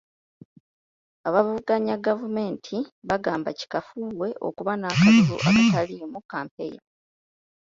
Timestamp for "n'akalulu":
4.77-5.35